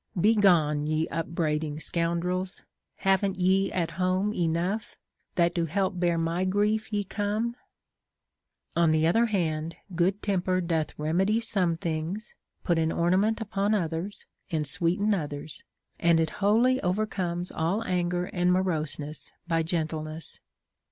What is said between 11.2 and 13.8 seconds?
some thmgs, put an ornament upon